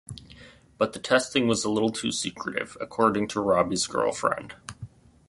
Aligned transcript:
But 0.79 0.93
the 0.93 0.99
testing 0.99 1.47
was 1.47 1.63
a 1.63 1.69
little 1.69 1.91
too 1.91 2.11
secretive, 2.11 2.75
according 2.81 3.27
to 3.27 3.39
Robby's 3.39 3.85
girlfriend. 3.85 4.55